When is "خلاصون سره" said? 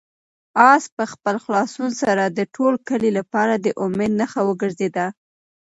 1.43-2.23